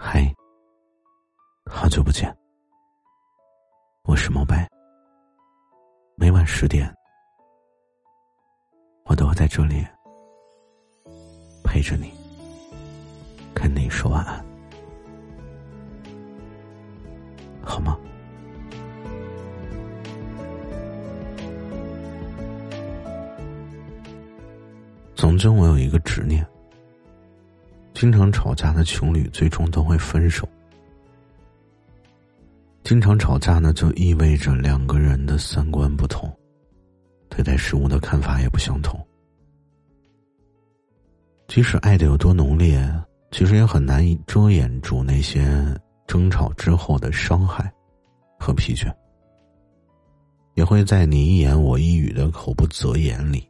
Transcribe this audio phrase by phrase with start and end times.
[0.00, 0.32] 嗨，
[1.66, 2.32] 好久不见，
[4.04, 4.64] 我是毛白。
[6.14, 6.88] 每晚十点，
[9.06, 9.84] 我都会在这里
[11.64, 12.12] 陪着你，
[13.52, 14.42] 跟你说晚安，
[17.60, 17.98] 好吗？
[25.16, 26.46] 总之，我有一个执念。
[27.98, 30.48] 经常吵架的情侣最终都会分手。
[32.84, 36.32] 经常吵架呢，就意味着两个人的三观不同，
[37.28, 39.04] 对待事物的看法也不相同。
[41.48, 42.88] 即使爱的有多浓烈，
[43.32, 45.44] 其实也很难以遮掩住那些
[46.06, 47.68] 争吵之后的伤害
[48.38, 48.94] 和疲倦，
[50.54, 53.44] 也会在你一言我一语的口不择言里，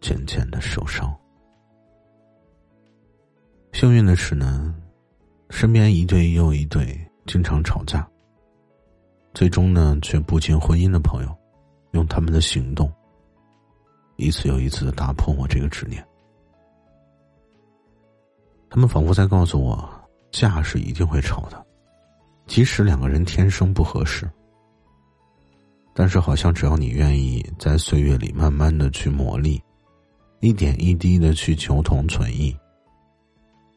[0.00, 1.16] 渐渐的受伤。
[3.78, 4.74] 幸运的是呢，
[5.50, 8.08] 身边一对又一对经常吵架，
[9.34, 11.36] 最终呢却不进婚姻的朋友，
[11.90, 12.90] 用他们的行动，
[14.16, 16.02] 一次又一次的打破我这个执念。
[18.70, 19.86] 他们仿佛在告诉我，
[20.30, 21.66] 架是一定会吵的，
[22.46, 24.26] 即使两个人天生不合适，
[25.92, 29.60] 但是好像只要你愿意在岁月里慢慢的去磨砺，
[30.40, 32.56] 一点一滴的去求同存异。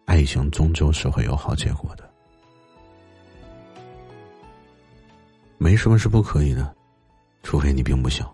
[0.10, 2.04] 爱情终究是会有好结果的，
[5.60, 6.76] 没什么是不可以的，
[7.44, 8.28] 除非你并不想。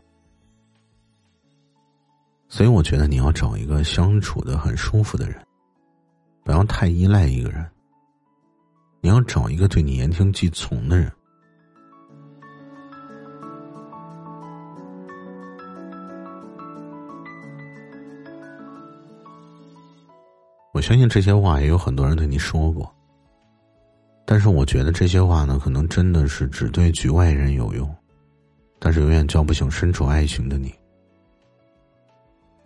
[2.47, 5.45] 所以我觉得你要找一个相处的很舒服的人，
[6.45, 7.69] 不要太依赖一个人。
[9.01, 11.11] 你要找一个对你言听计从的人。
[20.85, 22.87] 相信这些话也有很多人对你说过，
[24.23, 27.91] 但是我觉得这些话呢，可能真的是只对局外人有用，
[28.77, 30.71] 但是永远叫不醒身处爱情的你。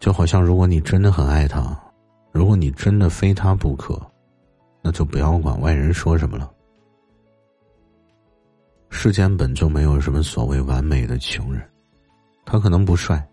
[0.02, 1.82] 就好像如果你真的很爱他，
[2.34, 3.98] 如果你真的非他不可，
[4.82, 6.52] 那就不要管外人说什么了。
[8.90, 11.64] 世间本就没有什么所谓完美的情人，
[12.44, 13.26] 他可能不帅，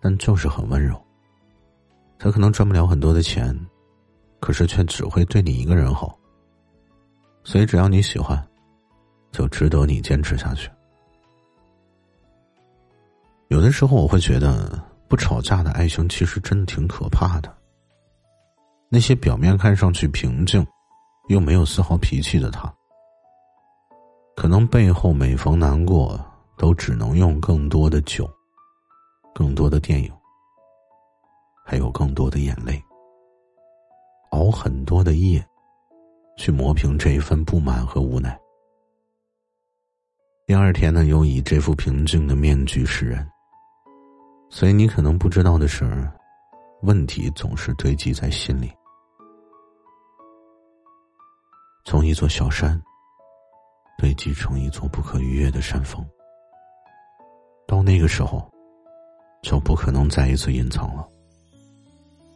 [0.00, 0.98] 但就是很温柔。
[2.18, 3.54] 他可能赚不了很多的钱。
[4.40, 6.18] 可是却只会对你一个人好，
[7.44, 8.42] 所以只要你喜欢，
[9.30, 10.70] 就值得你坚持下去。
[13.48, 17.54] 有的时候我会觉得，不吵架的爱情其实真的挺可怕的。
[18.88, 20.66] 那些表面看上去平静，
[21.28, 22.72] 又没有丝毫脾气的他，
[24.36, 26.18] 可能背后每逢难过，
[26.56, 28.28] 都只能用更多的酒、
[29.34, 30.12] 更多的电影，
[31.64, 32.82] 还有更多的眼泪。
[34.50, 35.46] 熬很多的夜，
[36.36, 38.36] 去磨平这一份不满和无奈。
[40.44, 43.24] 第二天呢，又以这副平静的面具示人。
[44.50, 46.10] 所以你可能不知道的是，
[46.82, 48.72] 问题总是堆积在心里，
[51.84, 52.80] 从一座小山
[53.98, 56.04] 堆积成一座不可逾越的山峰。
[57.68, 58.50] 到那个时候，
[59.42, 61.08] 就不可能再一次隐藏了。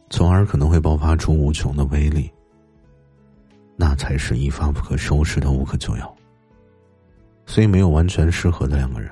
[0.09, 2.31] 从而可能会爆发出无穷的威力，
[3.75, 6.15] 那才是一发不可收拾的无可救药。
[7.45, 9.11] 所以没有完全适合的两个人，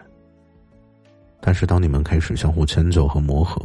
[1.40, 3.62] 但是当你们开始相互迁就和磨合，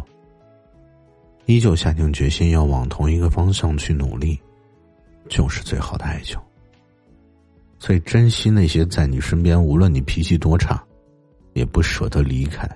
[1.46, 4.38] 依旧下定决心要往同一个方向去努力，
[5.28, 6.38] 就是最好的爱情。
[7.78, 10.84] 所以珍惜那些在你身边，无论你脾气多差，
[11.54, 12.68] 也不舍得离开，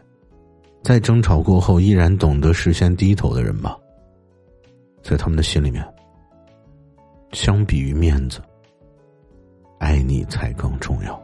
[0.83, 3.77] 在争吵过后依然懂得事先低头的人吧。
[5.03, 5.85] 在他们的心里面，
[7.33, 8.41] 相比于面子，
[9.79, 11.21] 爱你才更重要。